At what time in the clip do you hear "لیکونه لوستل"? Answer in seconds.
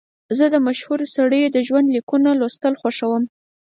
1.95-2.73